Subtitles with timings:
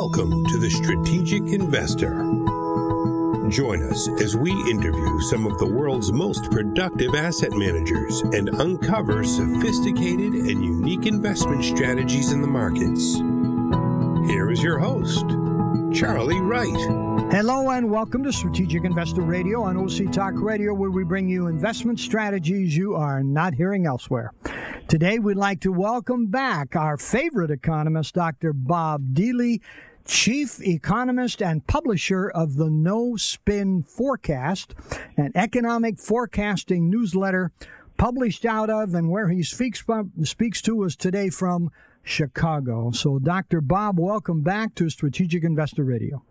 [0.00, 2.22] Welcome to the Strategic Investor.
[3.50, 9.24] Join us as we interview some of the world's most productive asset managers and uncover
[9.24, 13.16] sophisticated and unique investment strategies in the markets.
[14.30, 15.26] Here is your host,
[15.92, 17.32] Charlie Wright.
[17.32, 21.48] Hello and welcome to Strategic Investor Radio on OC Talk Radio, where we bring you
[21.48, 24.32] investment strategies you are not hearing elsewhere.
[24.86, 28.54] Today, we'd like to welcome back our favorite economist, Dr.
[28.54, 29.60] Bob Dieli,
[30.08, 34.74] chief economist and publisher of the No Spin Forecast,
[35.16, 37.52] an economic forecasting newsletter
[37.98, 39.84] published out of and where he speaks,
[40.24, 41.70] speaks to us today from
[42.02, 42.90] Chicago.
[42.90, 43.60] So, Dr.
[43.60, 46.22] Bob, welcome back to Strategic Investor Radio.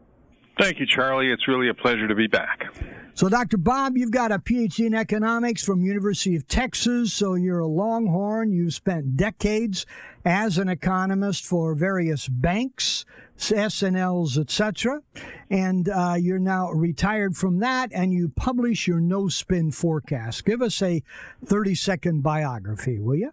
[0.60, 1.32] Thank you, Charlie.
[1.32, 2.74] It's really a pleasure to be back.
[3.14, 3.58] So, Dr.
[3.58, 7.14] Bob, you've got a PhD in economics from University of Texas.
[7.14, 8.52] So you're a Longhorn.
[8.52, 9.86] You've spent decades
[10.26, 13.06] as an economist for various banks,
[13.40, 15.02] S&Ls, etc.
[15.50, 20.46] And uh, you're now retired from that, and you publish your No Spin forecast.
[20.46, 21.04] Give us a
[21.46, 23.32] 30 second biography, will you?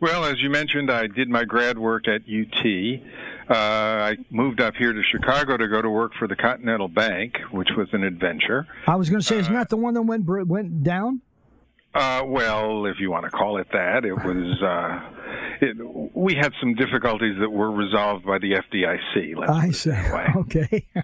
[0.00, 2.66] Well, as you mentioned, I did my grad work at UT.
[3.48, 7.38] Uh, I moved up here to Chicago to go to work for the Continental Bank,
[7.52, 8.66] which was an adventure.
[8.86, 11.20] I was going to say, isn't that the one that went went down?
[11.94, 14.60] Uh, well, if you want to call it that, it was.
[14.64, 15.14] Uh,
[15.60, 15.76] it,
[16.14, 19.36] we had some difficulties that were resolved by the FDIC.
[19.36, 19.90] Let's I see.
[20.36, 20.86] Okay.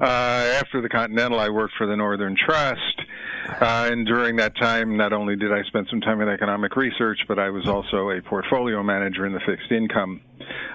[0.00, 3.00] uh, after the Continental, I worked for the Northern Trust,
[3.48, 7.20] uh, and during that time, not only did I spend some time in economic research,
[7.28, 10.20] but I was also a portfolio manager in the fixed income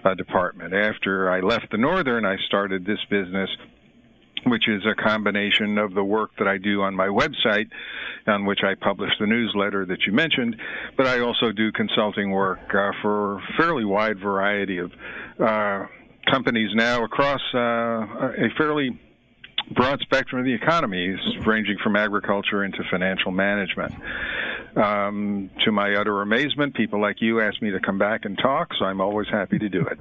[0.03, 0.73] uh, department.
[0.73, 3.49] After I left the Northern, I started this business
[4.45, 7.69] which is a combination of the work that I do on my website,
[8.27, 10.55] on which I publish the newsletter that you mentioned,
[10.97, 14.91] but I also do consulting work uh, for a fairly wide variety of
[15.39, 15.85] uh,
[16.29, 18.99] companies now across uh, a fairly
[19.71, 23.93] broad spectrum of the economies, ranging from agriculture into financial management.
[24.75, 28.73] Um, to my utter amazement, people like you asked me to come back and talk,
[28.79, 29.99] so I'm always happy to do it.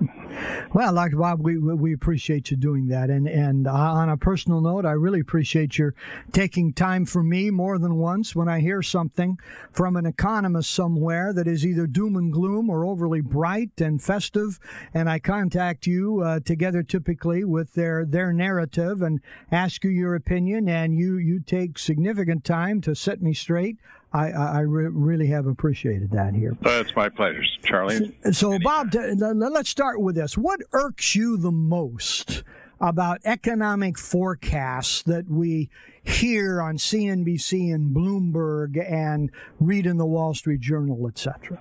[0.73, 1.17] Well, Dr.
[1.17, 3.11] Bob, we, we appreciate you doing that.
[3.11, 5.95] And, and on a personal note, I really appreciate your
[6.33, 9.39] taking time for me more than once when I hear something
[9.71, 14.59] from an economist somewhere that is either doom and gloom or overly bright and festive.
[14.95, 20.15] And I contact you uh, together typically with their, their narrative and ask you your
[20.15, 20.67] opinion.
[20.67, 23.77] And you, you take significant time to set me straight.
[24.13, 26.57] I, I re- really have appreciated that here.
[26.61, 28.15] That's my pleasure, Charlie.
[28.25, 30.37] So, so Bob, let's start with this.
[30.37, 32.45] What irks you the most
[32.81, 35.71] about economic forecasts that we
[36.03, 39.31] hear on CNBC and Bloomberg and
[39.61, 41.61] read in the Wall Street Journal, etc.?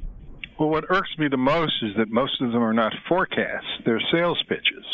[0.60, 4.02] Well, what irks me the most is that most of them are not forecasts; they're
[4.12, 4.86] sales pitches.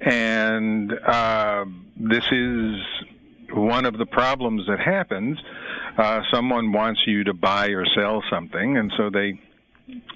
[0.00, 1.64] and uh,
[1.96, 2.76] this is
[3.54, 5.38] one of the problems that happens
[5.98, 9.38] uh, someone wants you to buy or sell something, and so they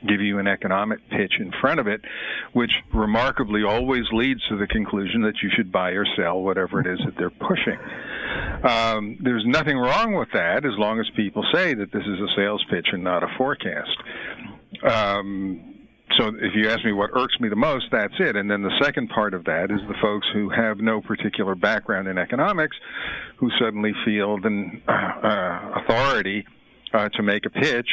[0.06, 2.00] give you an economic pitch in front of it,
[2.52, 6.86] which remarkably always leads to the conclusion that you should buy or sell whatever it
[6.86, 7.78] is that they're pushing.
[8.64, 12.28] Um, there's nothing wrong with that as long as people say that this is a
[12.36, 13.96] sales pitch and not a forecast.
[14.82, 15.75] Um,
[16.16, 18.36] so if you ask me what irks me the most, that's it.
[18.36, 22.08] And then the second part of that is the folks who have no particular background
[22.08, 22.76] in economics,
[23.38, 26.46] who suddenly feel the uh, uh, authority
[26.94, 27.88] uh, to make a pitch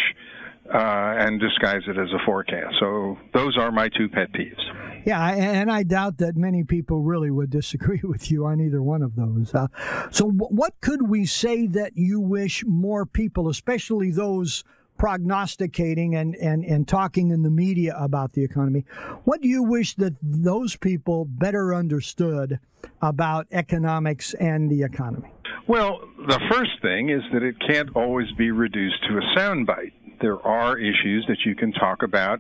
[0.74, 2.76] uh, and disguise it as a forecast.
[2.80, 4.62] So those are my two pet peeves.
[5.06, 9.02] Yeah, and I doubt that many people really would disagree with you on either one
[9.02, 9.54] of those.
[9.54, 9.68] Uh,
[10.12, 14.64] so, what could we say that you wish more people, especially those
[15.04, 18.86] prognosticating and, and, and talking in the media about the economy.
[19.26, 22.58] What do you wish that those people better understood
[23.02, 25.30] about economics and the economy?
[25.68, 29.92] Well, the first thing is that it can't always be reduced to a soundbite.
[30.22, 32.40] There are issues that you can talk about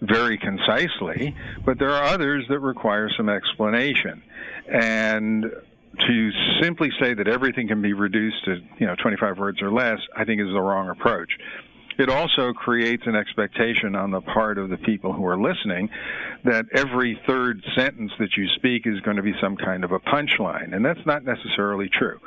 [0.00, 4.20] very concisely, but there are others that require some explanation.
[4.68, 6.30] And to
[6.60, 10.24] simply say that everything can be reduced to you know 25 words or less, I
[10.24, 11.30] think is the wrong approach
[12.00, 15.88] it also creates an expectation on the part of the people who are listening
[16.44, 20.00] that every third sentence that you speak is going to be some kind of a
[20.00, 20.74] punchline.
[20.74, 22.18] And that's not necessarily true.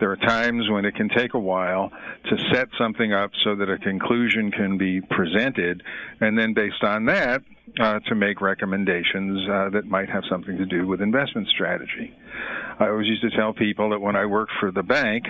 [0.00, 1.90] There are times when it can take a while
[2.28, 5.82] to set something up so that a conclusion can be presented,
[6.20, 7.42] and then based on that,
[7.80, 12.14] uh, to make recommendations uh, that might have something to do with investment strategy.
[12.78, 15.24] I always used to tell people that when I worked for the bank,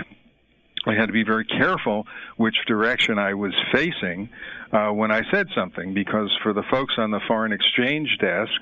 [0.86, 2.06] I had to be very careful
[2.36, 4.28] which direction I was facing
[4.72, 8.52] uh, when I said something, because for the folks on the foreign exchange desk,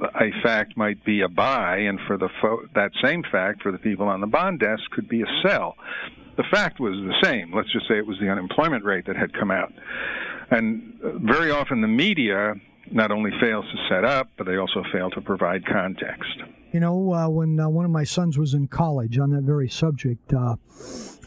[0.00, 3.78] a fact might be a buy, and for the fo- that same fact for the
[3.78, 5.76] people on the bond desk could be a sell.
[6.36, 7.54] The fact was the same.
[7.54, 9.72] Let's just say it was the unemployment rate that had come out.
[10.50, 12.54] And very often the media
[12.90, 16.42] not only fails to set up, but they also fail to provide context.
[16.72, 19.68] You know, uh, when uh, one of my sons was in college on that very
[19.68, 20.56] subject, uh,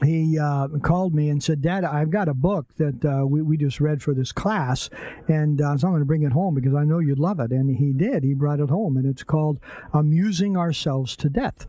[0.02, 3.58] he uh, called me and said, Dad, I've got a book that uh, we, we
[3.58, 4.90] just read for this class,
[5.28, 7.52] and uh, so I'm going to bring it home because I know you'd love it.
[7.52, 8.24] And he did.
[8.24, 9.60] He brought it home, and it's called
[9.94, 11.68] Amusing Ourselves to Death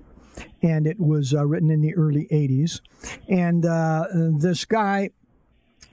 [0.62, 2.80] and it was uh, written in the early 80s.
[3.28, 5.10] And uh, this guy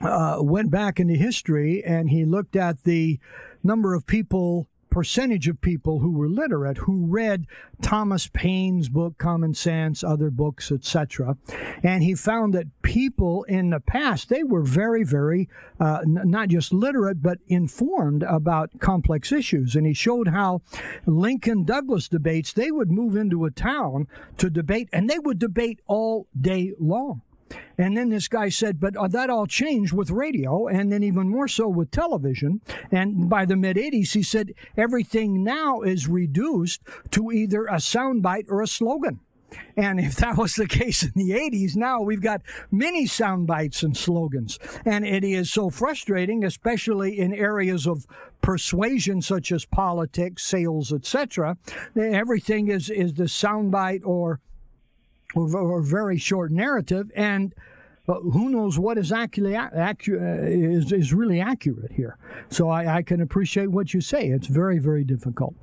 [0.00, 3.20] uh, went back into history and he looked at the
[3.64, 7.46] number of people percentage of people who were literate who read
[7.80, 11.38] Thomas Paine's book Common Sense, other books, etc.
[11.82, 15.48] And he found that people in the past they were very, very
[15.80, 19.74] uh, n- not just literate but informed about complex issues.
[19.74, 20.60] And he showed how
[21.06, 24.06] Lincoln Douglas debates they would move into a town
[24.36, 27.22] to debate, and they would debate all day long.
[27.78, 31.28] And then this guy said, but uh, that all changed with radio and then even
[31.28, 32.60] more so with television.
[32.90, 38.46] And by the mid 80s, he said, everything now is reduced to either a soundbite
[38.48, 39.20] or a slogan.
[39.76, 43.82] And if that was the case in the 80s, now we've got many sound bites
[43.82, 44.58] and slogans.
[44.84, 48.06] And it is so frustrating, especially in areas of
[48.40, 51.56] persuasion such as politics, sales, etc.
[51.96, 54.40] Everything is, is the soundbite or
[55.34, 57.54] or, or very short narrative, and
[58.08, 62.18] uh, who knows what is actually accu- uh, is, is really accurate here.
[62.48, 64.26] So I, I, can appreciate what you say.
[64.28, 65.54] It's very, very difficult.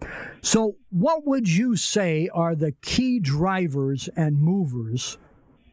[0.42, 5.18] So, what would you say are the key drivers and movers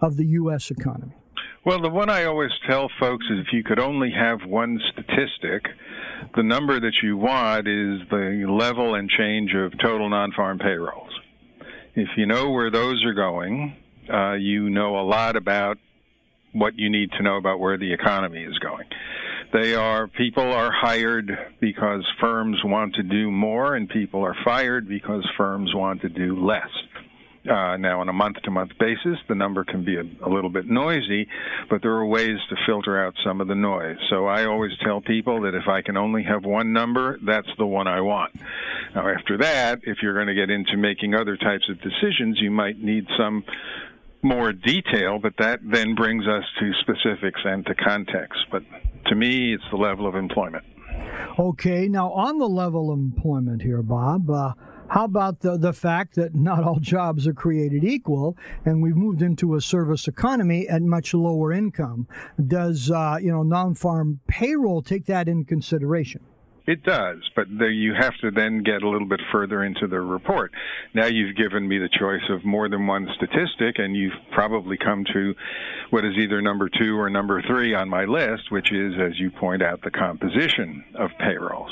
[0.00, 0.70] of the U.S.
[0.70, 1.14] economy?
[1.64, 5.66] Well, the one I always tell folks is if you could only have one statistic,
[6.34, 11.10] the number that you want is the level and change of total non farm payrolls.
[11.94, 13.74] If you know where those are going,
[14.12, 15.78] uh, you know a lot about
[16.52, 18.86] what you need to know about where the economy is going.
[19.52, 21.30] They are people are hired
[21.60, 26.44] because firms want to do more, and people are fired because firms want to do
[26.44, 26.70] less.
[27.48, 31.28] Uh, now, on a month-to-month basis, the number can be a, a, little bit noisy,
[31.70, 33.96] but there are ways to filter out some of the noise.
[34.10, 37.66] So I always tell people that if I can only have one number, that's the
[37.66, 38.32] one I want.
[38.96, 42.50] Now, after that, if you're going to get into making other types of decisions, you
[42.50, 43.44] might need some
[44.26, 48.40] more detail, but that then brings us to specifics and to context.
[48.50, 48.62] But
[49.06, 50.64] to me, it's the level of employment.
[51.38, 54.52] Okay, now on the level of employment here, Bob, uh,
[54.88, 59.22] how about the, the fact that not all jobs are created equal, and we've moved
[59.22, 62.08] into a service economy at much lower income?
[62.44, 66.24] Does uh, you know non-farm payroll take that into consideration?
[66.66, 70.00] It does, but there you have to then get a little bit further into the
[70.00, 70.52] report.
[70.94, 75.04] Now you've given me the choice of more than one statistic, and you've probably come
[75.12, 75.34] to
[75.90, 79.30] what is either number two or number three on my list, which is, as you
[79.30, 81.70] point out, the composition of payrolls.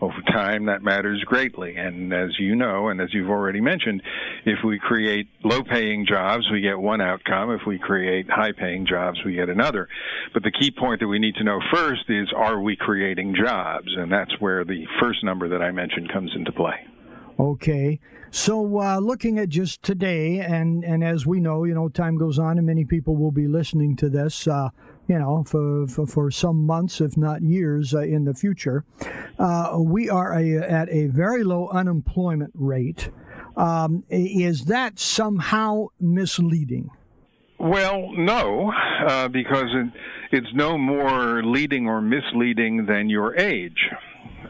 [0.00, 1.76] Over time, that matters greatly.
[1.76, 4.02] And as you know, and as you've already mentioned,
[4.44, 7.50] if we create low paying jobs, we get one outcome.
[7.50, 9.88] If we create high paying jobs, we get another.
[10.32, 13.88] But the key point that we need to know first is are we creating jobs?
[13.96, 16.86] And that's where the first number that I mentioned comes into play.
[17.38, 18.00] Okay.
[18.30, 22.38] So, uh, looking at just today, and, and as we know, you know, time goes
[22.38, 24.48] on, and many people will be listening to this.
[24.48, 24.70] Uh,
[25.08, 28.84] you know, for, for, for, some months, if not years uh, in the future.
[29.38, 33.10] Uh, we are a, at a very low unemployment rate.
[33.56, 36.90] Um, is that somehow misleading?
[37.58, 38.72] Well, no,
[39.06, 39.92] uh, because it,
[40.32, 43.88] it's no more leading or misleading than your age.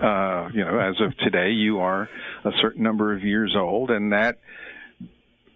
[0.01, 2.09] Uh, you know, as of today, you are
[2.45, 4.39] a certain number of years old, and that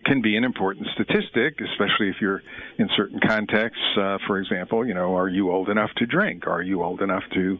[0.08, 2.42] can be an important statistic, especially if you're
[2.78, 3.84] in certain contexts.
[3.96, 6.46] Uh, for example, you know, are you old enough to drink?
[6.46, 7.58] Are you old enough to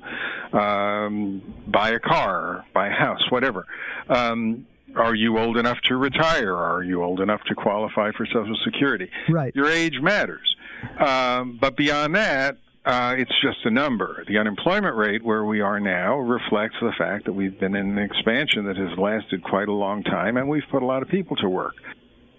[0.59, 3.67] um, buy a car, buy a house, whatever?
[4.09, 6.57] Um, are you old enough to retire?
[6.57, 9.11] Are you old enough to qualify for Social Security?
[9.29, 9.55] Right.
[9.55, 10.57] Your age matters.
[10.99, 14.25] Um, but beyond that, uh, it's just a number.
[14.27, 17.99] The unemployment rate where we are now reflects the fact that we've been in an
[17.99, 21.37] expansion that has lasted quite a long time, and we've put a lot of people
[21.37, 21.75] to work.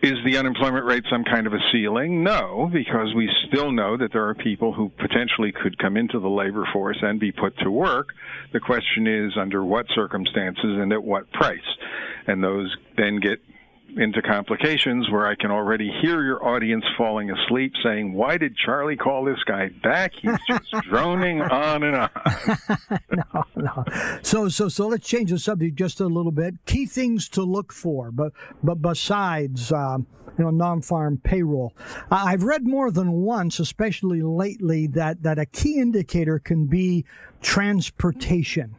[0.01, 2.23] Is the unemployment rate some kind of a ceiling?
[2.23, 6.29] No, because we still know that there are people who potentially could come into the
[6.29, 8.13] labor force and be put to work.
[8.53, 11.59] The question is under what circumstances and at what price.
[12.27, 13.41] And those then get
[13.97, 18.95] into complications where I can already hear your audience falling asleep saying, Why did Charlie
[18.95, 20.11] call this guy back?
[20.21, 22.09] He's just droning on and on.
[23.11, 23.83] no, no.
[24.21, 26.55] So so so let's change the subject just a little bit.
[26.65, 31.73] Key things to look for, but but besides um, you know non-farm payroll.
[32.09, 37.05] I've read more than once, especially lately, that that a key indicator can be
[37.41, 38.75] transportation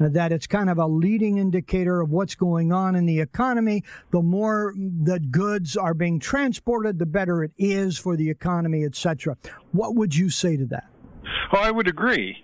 [0.00, 3.82] Uh, that it's kind of a leading indicator of what's going on in the economy.
[4.10, 9.36] The more that goods are being transported, the better it is for the economy, etc.
[9.72, 10.88] What would you say to that?
[11.52, 12.36] Oh, I would agree.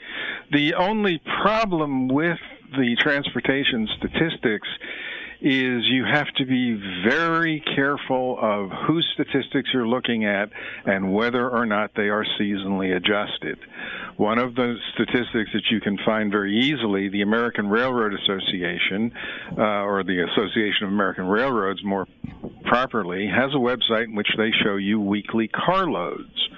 [0.52, 2.38] The only problem with
[2.72, 4.68] the transportation statistics
[5.42, 10.50] is you have to be very careful of whose statistics you're looking at
[10.84, 13.58] and whether or not they are seasonally adjusted.
[14.16, 19.12] One of the statistics that you can find very easily, the American Railroad Association,
[19.56, 22.06] uh, or the Association of American Railroads more
[22.64, 26.48] properly, has a website in which they show you weekly carloads.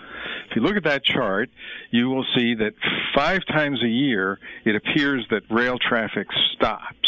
[0.50, 1.50] If you look at that chart,
[1.92, 2.74] you will see that
[3.14, 7.01] five times a year it appears that rail traffic stops.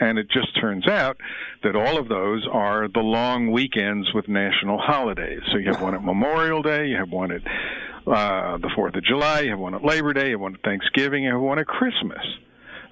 [0.00, 1.16] And it just turns out
[1.62, 5.40] that all of those are the long weekends with national holidays.
[5.50, 7.42] So you have one at Memorial Day, you have one at
[8.06, 10.62] uh, the 4th of July, you have one at Labor Day, you have one at
[10.62, 12.24] Thanksgiving, you have one at Christmas.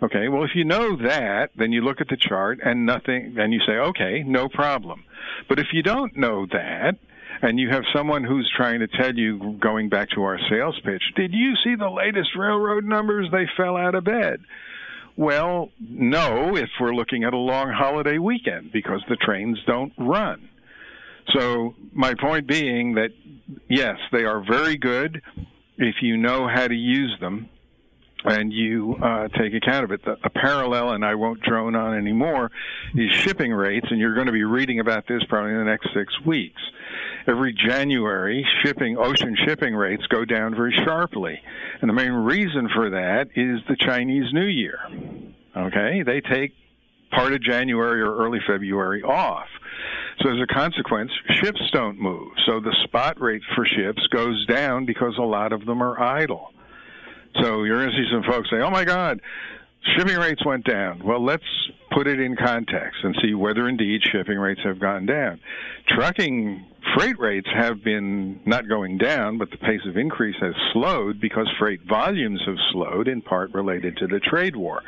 [0.02, 3.52] Okay, well, if you know that, then you look at the chart and nothing, and
[3.52, 5.04] you say, okay, no problem.
[5.48, 6.98] But if you don't know that,
[7.42, 11.02] and you have someone who's trying to tell you, going back to our sales pitch,
[11.16, 13.28] did you see the latest railroad numbers?
[13.30, 14.40] They fell out of bed.
[15.16, 20.48] Well, no, if we're looking at a long holiday weekend because the trains don't run.
[21.34, 23.10] So, my point being that
[23.68, 25.22] yes, they are very good
[25.78, 27.48] if you know how to use them
[28.24, 30.04] and you uh, take account of it.
[30.04, 32.50] The, a parallel, and I won't drone on anymore,
[32.94, 35.88] is shipping rates, and you're going to be reading about this probably in the next
[35.94, 36.60] six weeks.
[37.28, 41.40] Every January, shipping ocean shipping rates go down very sharply,
[41.80, 44.78] and the main reason for that is the Chinese New Year.
[45.56, 46.52] Okay, they take
[47.10, 49.48] part of January or early February off.
[50.22, 51.10] So as a consequence,
[51.42, 52.32] ships don't move.
[52.46, 56.52] So the spot rate for ships goes down because a lot of them are idle.
[57.42, 59.20] So you're going to see some folks say, "Oh my God,
[59.96, 61.44] shipping rates went down." Well, let's
[61.92, 65.40] put it in context and see whether indeed shipping rates have gone down.
[65.88, 66.64] Trucking
[66.96, 71.48] freight rates have been not going down, but the pace of increase has slowed because
[71.58, 74.82] freight volumes have slowed, in part related to the trade war.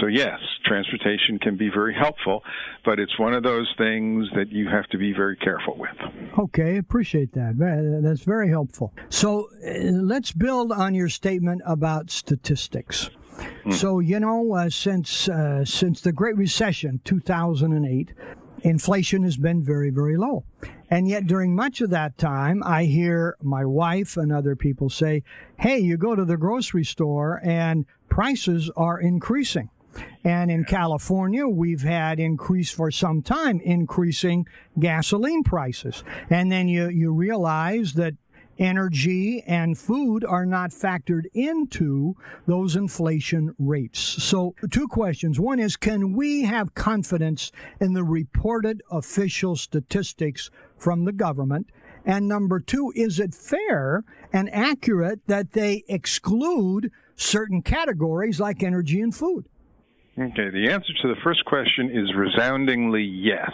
[0.00, 2.42] So, yes, transportation can be very helpful,
[2.84, 5.96] but it's one of those things that you have to be very careful with.
[6.38, 7.58] Okay, appreciate that.
[8.02, 8.92] That's very helpful.
[9.10, 13.10] So, uh, let's build on your statement about statistics.
[13.64, 13.72] Mm.
[13.74, 18.12] So you know, uh, since uh, since the Great Recession, 2008,
[18.62, 20.44] inflation has been very very low,
[20.90, 25.22] and yet during much of that time, I hear my wife and other people say,
[25.58, 29.70] "Hey, you go to the grocery store and prices are increasing."
[30.24, 34.46] And in California, we've had increase for some time, increasing
[34.78, 36.04] gasoline prices.
[36.30, 38.14] And then you, you realize that
[38.58, 42.14] energy and food are not factored into
[42.46, 43.98] those inflation rates.
[43.98, 45.40] So, two questions.
[45.40, 51.68] One is Can we have confidence in the reported official statistics from the government?
[52.04, 59.00] And number two, is it fair and accurate that they exclude certain categories like energy
[59.00, 59.46] and food?
[60.18, 63.50] Okay, the answer to the first question is resoundingly yes.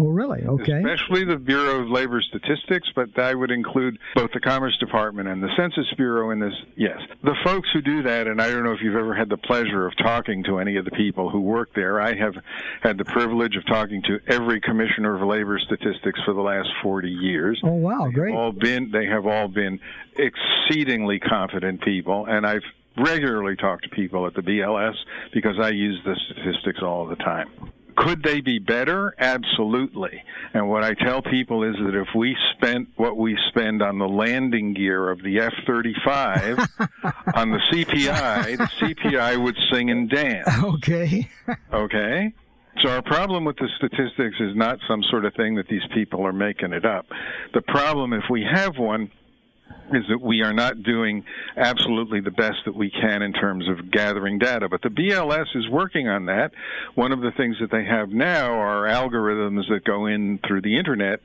[0.00, 0.42] Oh, really?
[0.44, 0.78] Okay.
[0.78, 5.42] Especially the Bureau of Labor Statistics, but that would include both the Commerce Department and
[5.42, 6.54] the Census Bureau in this.
[6.76, 6.98] Yes.
[7.24, 9.86] The folks who do that, and I don't know if you've ever had the pleasure
[9.86, 12.00] of talking to any of the people who work there.
[12.00, 12.34] I have
[12.80, 17.10] had the privilege of talking to every Commissioner of Labor Statistics for the last 40
[17.10, 17.60] years.
[17.64, 18.34] Oh, wow, great.
[18.34, 19.80] All been, they have all been
[20.16, 22.62] exceedingly competent people, and I've
[22.96, 24.94] regularly talk to people at the BLS
[25.32, 27.48] because I use the statistics all the time.
[27.98, 29.14] Could they be better?
[29.18, 30.22] Absolutely.
[30.54, 34.06] And what I tell people is that if we spent what we spend on the
[34.06, 36.58] landing gear of the F 35
[37.34, 40.48] on the CPI, the CPI would sing and dance.
[40.62, 41.28] Okay.
[41.72, 42.32] okay?
[42.82, 46.24] So our problem with the statistics is not some sort of thing that these people
[46.24, 47.06] are making it up.
[47.52, 49.10] The problem, if we have one,
[49.94, 51.24] is that we are not doing
[51.56, 54.68] absolutely the best that we can in terms of gathering data.
[54.68, 56.52] But the BLS is working on that.
[56.94, 60.76] One of the things that they have now are algorithms that go in through the
[60.76, 61.20] internet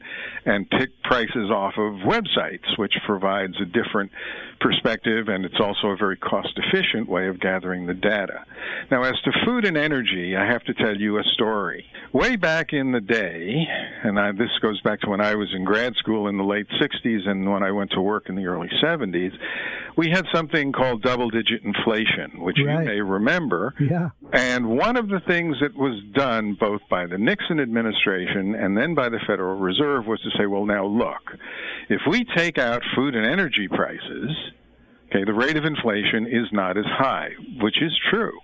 [0.45, 4.11] and pick prices off of websites, which provides a different
[4.59, 8.45] perspective and it's also a very cost efficient way of gathering the data.
[8.89, 11.85] Now, as to food and energy, I have to tell you a story.
[12.13, 13.65] Way back in the day,
[14.03, 16.67] and I, this goes back to when I was in grad school in the late
[16.81, 19.31] 60s and when I went to work in the early 70s,
[19.95, 22.79] we had something called double digit inflation, which right.
[22.79, 23.73] you may remember.
[23.79, 24.09] Yeah.
[24.31, 28.95] And one of the things that was done both by the Nixon administration and then
[28.95, 31.21] by the Federal Reserve was to say, well, now look,
[31.89, 34.31] if we take out food and energy prices,
[35.09, 37.29] okay, the rate of inflation is not as high,
[37.61, 38.39] which is true.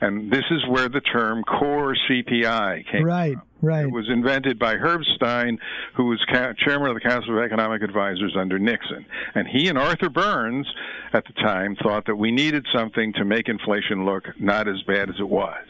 [0.00, 3.42] And this is where the term core CPI came right, from.
[3.62, 5.56] Right, It was invented by Herb Stein,
[5.96, 9.06] who was ca- chairman of the Council of Economic Advisors under Nixon.
[9.36, 10.66] And he and Arthur Burns
[11.12, 15.08] at the time thought that we needed something to make inflation look not as bad
[15.08, 15.64] as it was.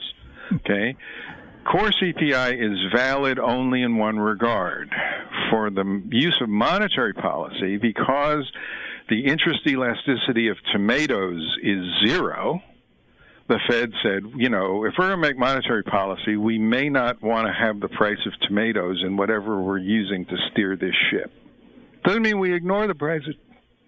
[0.54, 0.96] Okay?
[1.70, 4.90] Core CPI is valid only in one regard
[5.50, 8.50] for the use of monetary policy because
[9.10, 12.62] the interest elasticity of tomatoes is zero
[13.52, 17.22] the Fed said, you know, if we're going to make monetary policy, we may not
[17.22, 21.30] want to have the price of tomatoes in whatever we're using to steer this ship.
[22.02, 23.34] Doesn't mean we ignore the price of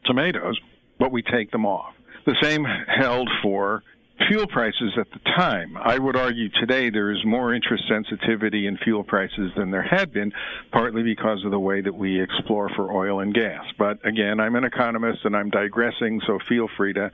[0.05, 0.61] tomatoes,
[0.99, 1.95] but we take them off.
[2.27, 3.83] The same held for
[4.29, 5.77] fuel prices at the time.
[5.77, 10.13] I would argue today there is more interest sensitivity in fuel prices than there had
[10.13, 10.33] been,
[10.73, 13.65] partly because of the way that we explore for oil and gas.
[13.79, 17.11] But again, I'm an economist and I'm digressing, so feel free to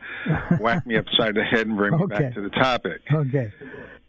[0.61, 2.02] whack me upside the head and bring okay.
[2.02, 3.00] me back to the topic.
[3.12, 3.52] Okay.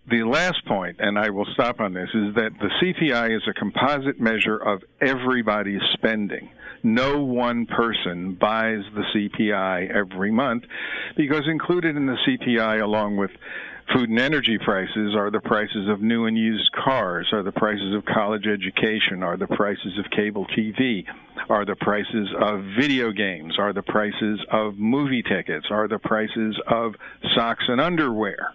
[0.10, 3.53] The last point, and I will stop on this, is that the CPI is a
[3.53, 6.50] composite measure of everybody's spending
[6.84, 10.63] no one person buys the CPI every month
[11.15, 13.31] because included in the CPI, along with
[13.93, 17.93] food and energy prices, are the prices of new and used cars, are the prices
[17.93, 21.03] of college education, are the prices of cable TV,
[21.50, 26.60] are the prices of video games, are the prices of movie tickets, are the prices
[26.67, 26.93] of
[27.36, 28.53] socks and underwear.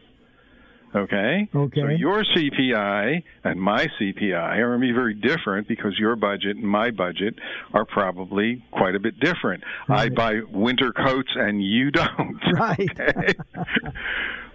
[0.94, 1.48] Okay?
[1.54, 1.80] Okay.
[1.80, 6.56] So your CPI and my CPI are going to be very different because your budget
[6.56, 7.34] and my budget
[7.72, 9.62] are probably quite a bit different.
[9.88, 10.10] Right.
[10.12, 12.40] I buy winter coats and you don't.
[12.54, 12.88] Right.
[13.00, 13.34] Okay?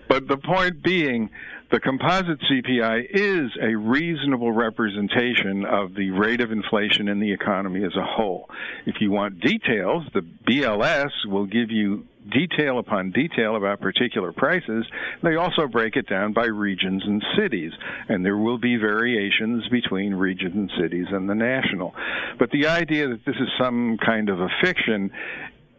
[0.07, 1.29] but the point being,
[1.71, 7.85] the composite CPI is a reasonable representation of the rate of inflation in the economy
[7.85, 8.49] as a whole.
[8.85, 14.85] If you want details, the BLS will give you detail upon detail about particular prices.
[15.23, 17.71] They also break it down by regions and cities,
[18.09, 21.93] and there will be variations between regions and cities and the national.
[22.37, 25.11] But the idea that this is some kind of a fiction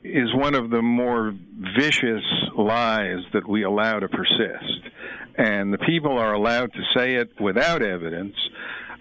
[0.04, 1.32] is one of the more
[1.78, 2.24] vicious
[2.56, 4.80] lies that we allow to persist.
[5.38, 8.34] And the people are allowed to say it without evidence,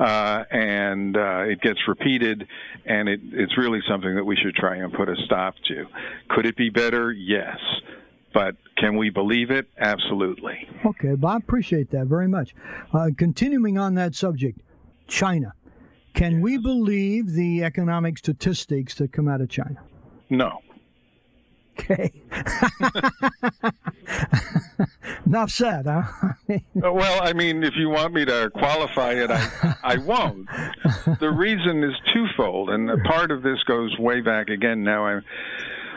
[0.01, 2.47] uh, and uh, it gets repeated,
[2.85, 5.85] and it, it's really something that we should try and put a stop to.
[6.29, 7.11] Could it be better?
[7.11, 7.57] Yes.
[8.33, 9.67] But can we believe it?
[9.77, 10.67] Absolutely.
[10.85, 12.55] Okay, Bob, appreciate that very much.
[12.93, 14.61] Uh, continuing on that subject,
[15.07, 15.53] China.
[16.15, 16.41] Can yes.
[16.41, 19.83] we believe the economic statistics that come out of China?
[20.29, 20.61] No.
[21.79, 22.11] Okay.
[25.31, 26.03] Enough said, huh?
[26.83, 30.49] Uh, well, I mean, if you want me to qualify it, I, I won't.
[31.21, 34.83] The reason is twofold, and part of this goes way back again.
[34.83, 35.21] Now, I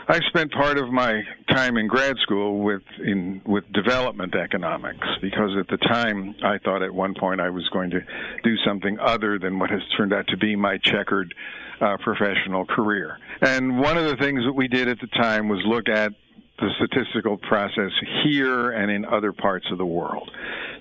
[0.07, 5.51] I spent part of my time in grad school with in with development economics because
[5.59, 8.01] at the time I thought at one point I was going to
[8.43, 11.33] do something other than what has turned out to be my checkered
[11.81, 13.17] uh, professional career.
[13.41, 16.13] And one of the things that we did at the time was look at
[16.59, 17.91] the statistical process
[18.23, 20.29] here and in other parts of the world.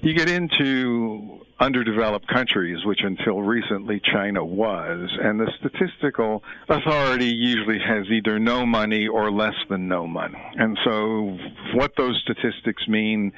[0.02, 7.78] You get into underdeveloped countries, which until recently China was, and the statistical authority usually
[7.78, 10.42] has either no money or less than no money.
[10.56, 11.38] And so
[11.74, 13.32] what those statistics mean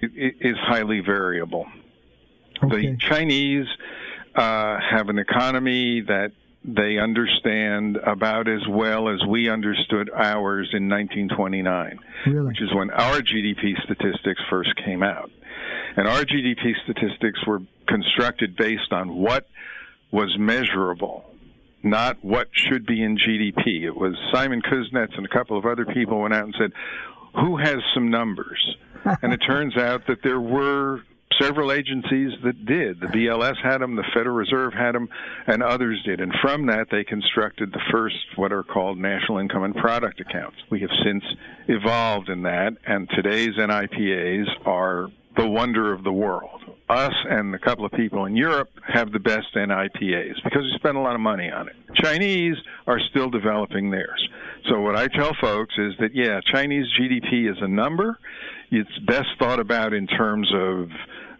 [0.00, 1.66] is highly variable.
[2.62, 2.92] Okay.
[2.92, 3.66] The Chinese
[4.34, 6.32] uh, have an economy that
[6.74, 12.46] they understand about as well as we understood ours in 1929, really?
[12.48, 15.30] which is when our GDP statistics first came out.
[15.96, 19.48] And our GDP statistics were constructed based on what
[20.12, 21.24] was measurable,
[21.82, 23.84] not what should be in GDP.
[23.84, 26.72] It was Simon Kuznets and a couple of other people went out and said,
[27.34, 28.76] who has some numbers?
[29.22, 31.02] and it turns out that there were
[31.40, 33.00] several agencies that did.
[33.00, 35.08] The BLS had them, the Federal Reserve had them,
[35.46, 36.20] and others did.
[36.20, 40.56] And from that, they constructed the first what are called national income and product accounts.
[40.70, 41.24] We have since
[41.68, 46.60] evolved in that, and today's NIPAs are the wonder of the world.
[46.88, 50.96] Us and a couple of people in Europe have the best NIPAs because we spend
[50.96, 51.76] a lot of money on it.
[51.94, 54.28] Chinese are still developing theirs.
[54.68, 58.18] So what I tell folks is that yeah, Chinese GDP is a number.
[58.70, 60.88] It's best thought about in terms of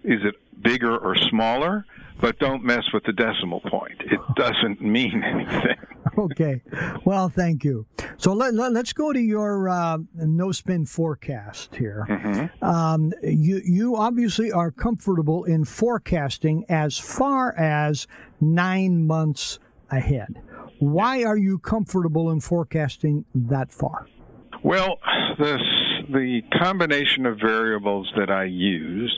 [0.08, 1.84] is it bigger or smaller,
[2.20, 4.00] but don't mess with the decimal point.
[4.00, 5.76] It doesn't mean anything.
[6.18, 6.62] okay.
[7.04, 7.86] Well, thank you.
[8.16, 12.06] So let, let, us go to your uh, no spin forecast here.
[12.08, 12.64] Mm-hmm.
[12.64, 18.06] Um, you, you obviously are comfortable in forecasting as far as
[18.40, 19.58] nine months
[19.90, 20.40] ahead.
[20.80, 24.06] Why are you comfortable in forecasting that far?
[24.62, 24.98] Well,
[25.38, 25.60] this,
[26.10, 29.16] the combination of variables that I use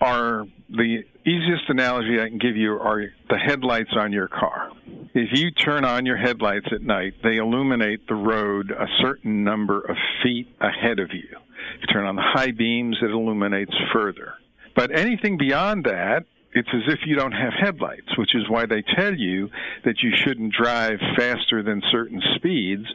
[0.00, 4.70] are the easiest analogy I can give you are the headlights on your car.
[5.14, 9.80] If you turn on your headlights at night, they illuminate the road a certain number
[9.80, 11.28] of feet ahead of you.
[11.76, 14.34] If you turn on the high beams, it illuminates further.
[14.76, 18.82] But anything beyond that it's as if you don't have headlights, which is why they
[18.96, 19.50] tell you
[19.84, 22.86] that you shouldn't drive faster than certain speeds,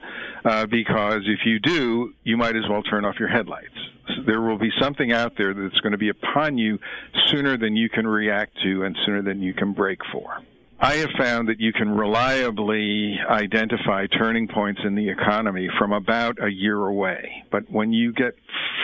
[0.43, 3.77] uh, because if you do, you might as well turn off your headlights.
[4.25, 6.79] There will be something out there that's going to be upon you
[7.27, 10.39] sooner than you can react to and sooner than you can break for.
[10.79, 16.43] I have found that you can reliably identify turning points in the economy from about
[16.43, 17.45] a year away.
[17.51, 18.35] But when you get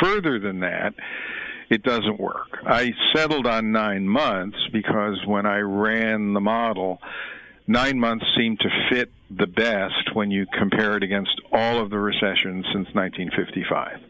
[0.02, 0.94] further than that,
[1.70, 2.60] it doesn't work.
[2.66, 7.00] I settled on nine months because when I ran the model,
[7.68, 12.00] nine months seemed to fit the best when you compare it against all of the
[12.00, 14.09] recessions since 1955.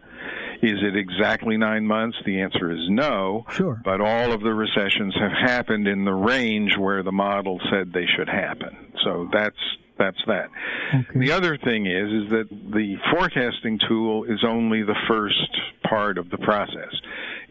[0.61, 2.17] Is it exactly nine months?
[2.25, 3.45] The answer is no.
[3.51, 3.81] Sure.
[3.83, 8.07] But all of the recessions have happened in the range where the model said they
[8.17, 8.93] should happen.
[9.03, 9.55] So that's
[9.97, 10.49] that's that.
[10.93, 11.19] Okay.
[11.19, 16.29] The other thing is is that the forecasting tool is only the first part of
[16.29, 16.93] the process.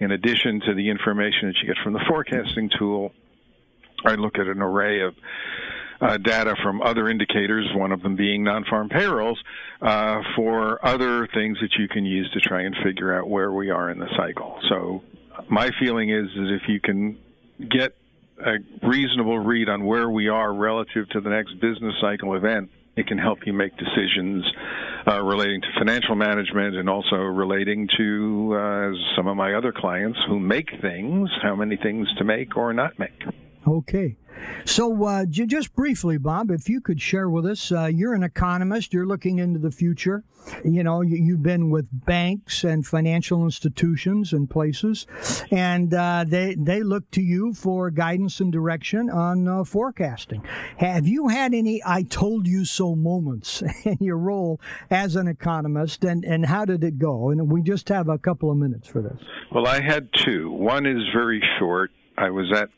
[0.01, 3.13] In addition to the information that you get from the forecasting tool,
[4.05, 5.15] I look at an array of
[6.01, 9.39] uh, data from other indicators, one of them being non-farm payrolls,
[9.83, 13.71] uh, for other things that you can use to try and figure out where we
[13.71, 14.59] are in the cycle.
[14.69, 15.03] So
[15.49, 17.19] my feeling is that if you can
[17.71, 17.97] get
[18.45, 23.07] a reasonable read on where we are relative to the next business cycle event, it
[23.07, 24.45] can help you make decisions
[25.07, 30.19] uh, relating to financial management and also relating to uh, some of my other clients
[30.27, 33.23] who make things, how many things to make or not make.
[33.67, 34.17] Okay.
[34.65, 38.23] So, uh, j- just briefly, Bob, if you could share with us, uh, you're an
[38.23, 40.25] economist, you're looking into the future.
[40.65, 45.07] You know, you, have been with banks and financial institutions and places,
[45.51, 50.43] and uh, they they look to you for guidance and direction on uh, forecasting.
[50.79, 56.05] Have you had any "I told you so" moments in your role as an economist,
[56.05, 57.31] and and how did it go?
[57.31, 59.21] And we just have a couple of minutes for this.
[59.53, 60.51] Well, I had two.
[60.51, 61.91] One is very short.
[62.17, 62.71] I was at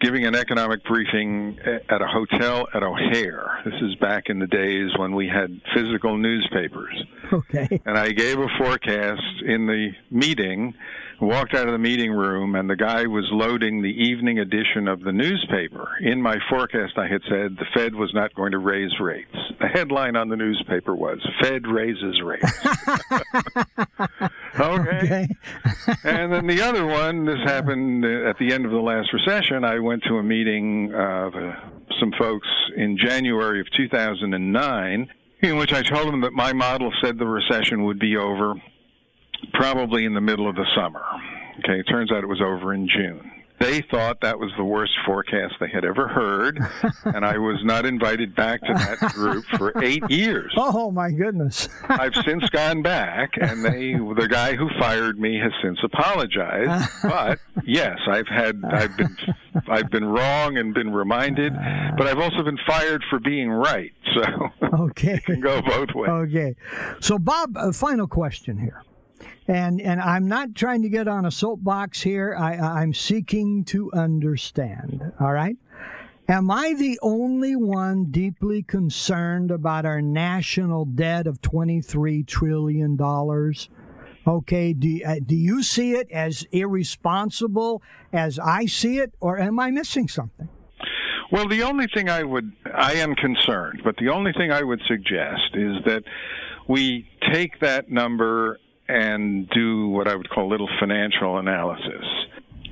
[0.00, 1.58] giving an economic briefing
[1.88, 3.60] at a hotel at O'Hare.
[3.64, 7.04] This is back in the days when we had physical newspapers.
[7.32, 7.80] Okay.
[7.84, 10.74] And I gave a forecast in the meeting,
[11.20, 15.00] walked out of the meeting room, and the guy was loading the evening edition of
[15.00, 15.88] the newspaper.
[16.00, 19.34] In my forecast, I had said the Fed was not going to raise rates.
[19.60, 22.58] The headline on the newspaper was Fed raises rates.
[24.60, 24.98] okay.
[25.00, 25.28] okay.
[26.04, 29.64] and then the other one, this happened at the end of the last recession.
[29.64, 31.52] I went to a meeting of uh,
[31.98, 35.08] some folks in January of 2009
[35.40, 38.54] in which I told them that my model said the recession would be over
[39.52, 41.02] probably in the middle of the summer.
[41.60, 43.32] Okay, it turns out it was over in June.
[43.60, 46.60] They thought that was the worst forecast they had ever heard,
[47.04, 50.54] and I was not invited back to that group for eight years.
[50.70, 51.68] Oh my goodness!
[51.88, 56.90] I've since gone back, and they, the guy who fired me, has since apologized.
[57.02, 59.16] But yes, I've had, I've been,
[59.68, 61.54] I've been wrong and been reminded,
[61.96, 63.92] but I've also been fired for being right.
[64.14, 64.24] So
[64.84, 66.10] okay, it can go both ways.
[66.10, 66.54] Okay,
[67.00, 68.82] so Bob, a final question here
[69.48, 72.36] and and I'm not trying to get on a soapbox here.
[72.38, 75.12] I, I'm seeking to understand.
[75.18, 75.56] All right.
[76.30, 82.98] Am I the only one deeply concerned about our national debt of $23 trillion?
[84.26, 87.82] Okay, do, uh, do you see it as irresponsible
[88.12, 90.50] as I see it, or am I missing something?
[91.32, 94.82] Well, the only thing I would, I am concerned, but the only thing I would
[94.86, 96.02] suggest is that
[96.68, 98.58] we take that number
[98.88, 102.04] and do what I would call a little financial analysis.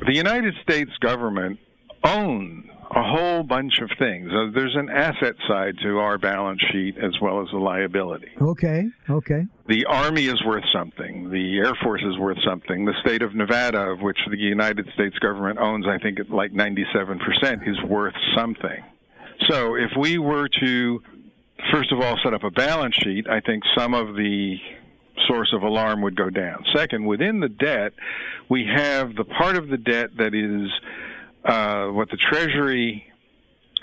[0.07, 1.59] the United States government
[2.05, 4.31] owns a whole bunch of things.
[4.33, 8.29] Uh, there's an asset side to our balance sheet as well as a liability.
[8.41, 9.45] Okay, okay.
[9.69, 11.31] The Army is worth something.
[11.31, 12.85] The Air Force is worth something.
[12.85, 17.69] The state of Nevada, of which the United States government owns, I think, like 97%,
[17.69, 18.85] is worth something.
[19.49, 21.03] So if we were to,
[21.73, 24.57] first of all, set up a balance sheet, I think some of the
[25.27, 26.65] source of alarm would go down.
[26.75, 27.93] Second, within the debt,
[28.49, 30.71] we have the part of the debt that is
[31.45, 33.05] uh, what the Treasury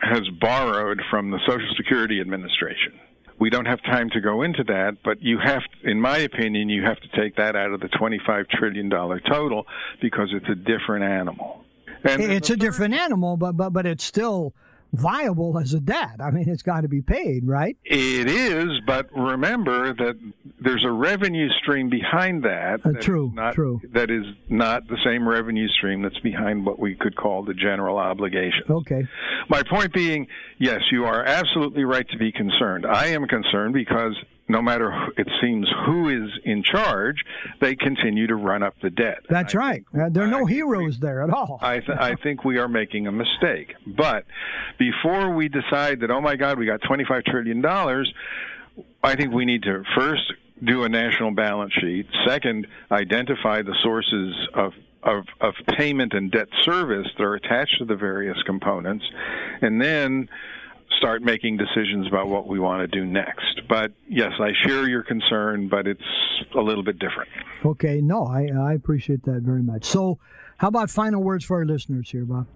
[0.02, 2.94] has borrowed from the Social Security Administration.
[3.40, 6.84] We don't have time to go into that, but you have, in my opinion, you
[6.84, 9.66] have to take that out of the $25 trillion total
[10.02, 11.64] because it's a different animal.
[12.04, 14.54] And it's a different animal, but, but, but it's still
[14.94, 16.22] viable as a debt.
[16.22, 17.76] I mean, it's got to be paid, right?
[17.84, 20.20] It is, but remember that
[20.62, 22.86] there's a revenue stream behind that.
[22.86, 23.82] Uh, true, not, true.
[23.92, 27.98] That is not the same revenue stream that's behind what we could call the general
[27.98, 28.64] obligation.
[28.70, 29.08] Okay.
[29.50, 30.28] My point being,
[30.60, 32.86] yes, you are absolutely right to be concerned.
[32.86, 34.16] I am concerned because
[34.48, 37.24] no matter it seems who is in charge,
[37.62, 39.20] they continue to run up the debt.
[39.30, 39.84] That's right.
[39.98, 41.60] Uh, there are no heroes we, there at all.
[41.62, 43.76] I, th- I think we are making a mistake.
[43.88, 44.26] But
[44.78, 47.66] before we decide that, oh my God, we got $25 trillion,
[49.04, 52.08] I think we need to first do a national balance sheet.
[52.28, 57.84] Second, identify the sources of of, of payment and debt service that are attached to
[57.86, 59.04] the various components,
[59.62, 60.30] and then
[60.98, 63.62] start making decisions about what we want to do next.
[63.68, 66.02] But yes, I share your concern, but it's
[66.56, 67.30] a little bit different.
[67.66, 69.86] Okay, no, I, I appreciate that very much.
[69.86, 70.20] So,
[70.58, 72.48] how about final words for our listeners here, Bob?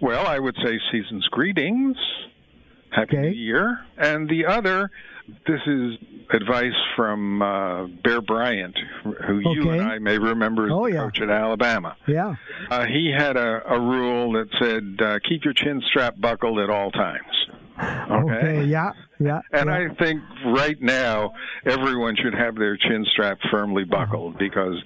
[0.00, 1.96] Well, I would say season's greetings,
[2.90, 3.28] happy okay.
[3.30, 4.90] New Year, and the other.
[5.46, 5.96] This is
[6.30, 9.50] advice from uh, Bear Bryant, who okay.
[9.52, 11.04] you and I may remember as oh, yeah.
[11.04, 11.96] coach at Alabama.
[12.06, 12.34] Yeah.
[12.70, 16.70] Uh, he had a, a rule that said, uh, keep your chin strap buckled at
[16.70, 17.46] all times.
[17.78, 18.34] Okay.
[18.36, 18.64] okay.
[18.64, 18.92] Yeah.
[19.18, 19.40] Yeah.
[19.52, 19.76] And yeah.
[19.76, 21.32] I think right now
[21.64, 24.76] everyone should have their chin strap firmly buckled because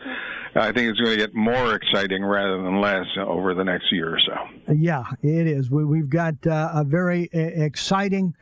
[0.55, 4.15] I think it's going to get more exciting rather than less over the next year
[4.15, 4.73] or so.
[4.73, 5.71] Yeah, it is.
[5.71, 8.35] We, have got uh, a very uh, exciting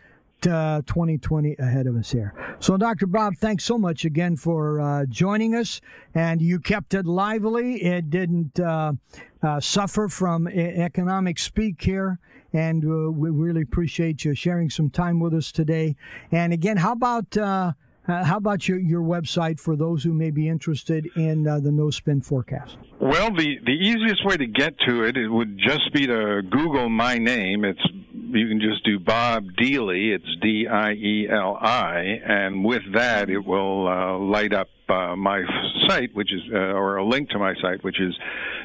[0.47, 2.35] uh, 2020 ahead of us here.
[2.59, 3.07] So, Dr.
[3.07, 5.81] Bob, thanks so much again for uh, joining us.
[6.15, 7.83] And you kept it lively.
[7.83, 8.95] It didn't uh,
[9.43, 12.19] uh suffer from economic speak here.
[12.53, 15.97] And uh, we really appreciate you sharing some time with us today.
[16.33, 17.73] And again, how about uh,
[18.07, 22.21] how about your, your website for those who may be interested in the no spin
[22.21, 22.77] forecast?
[23.01, 26.89] Well, the, the easiest way to get to it, it would just be to Google
[26.89, 27.65] my name.
[27.65, 27.83] It's
[28.29, 30.15] you can just do Bob Dieli.
[30.15, 35.17] It's D I E L I, and with that, it will uh, light up uh,
[35.17, 35.43] my
[35.87, 38.15] site, which is uh, or a link to my site, which is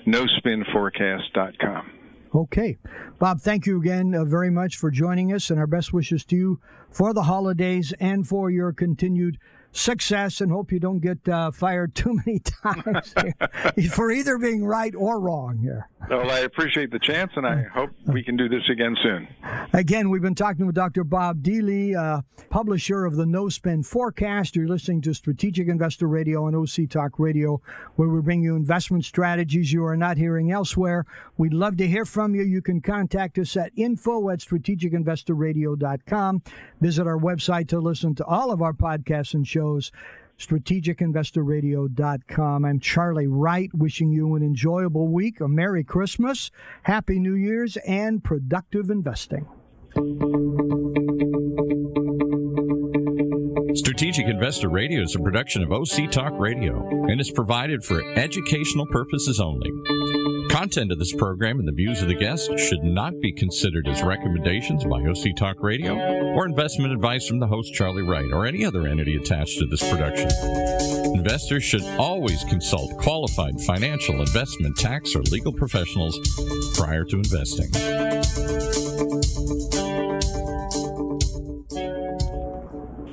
[0.07, 1.91] nospinforecast.com.
[2.33, 2.77] Okay.
[3.19, 6.35] Bob, thank you again uh, very much for joining us, and our best wishes to
[6.35, 9.37] you for the holidays and for your continued
[9.71, 13.13] success and hope you don't get uh, fired too many times
[13.93, 15.87] for either being right or wrong here.
[16.09, 19.27] Well, I appreciate the chance and I hope we can do this again soon.
[19.73, 21.03] Again, we've been talking with Dr.
[21.03, 24.55] Bob Dieli, uh, publisher of the No Spin Forecast.
[24.55, 27.61] You're listening to Strategic Investor Radio and OC Talk Radio,
[27.95, 31.05] where we bring you investment strategies you are not hearing elsewhere.
[31.37, 32.43] We'd love to hear from you.
[32.43, 36.41] You can contact us at info at strategicinvestorradio.com.
[36.81, 39.91] Visit our website to listen to all of our podcasts and shows
[40.39, 42.65] strategicinvestorradio.com.
[42.65, 46.49] I'm Charlie Wright, wishing you an enjoyable week, a Merry Christmas,
[46.83, 49.45] Happy New Year's, and productive investing.
[53.75, 58.87] Strategic Investor Radio is a production of OC Talk Radio and is provided for educational
[58.87, 59.69] purposes only.
[60.51, 64.03] Content of this program and the views of the guests should not be considered as
[64.03, 65.95] recommendations by OC Talk Radio
[66.33, 69.81] or investment advice from the host Charlie Wright or any other entity attached to this
[69.89, 70.29] production.
[71.15, 76.19] Investors should always consult qualified financial, investment, tax, or legal professionals
[76.75, 78.10] prior to investing.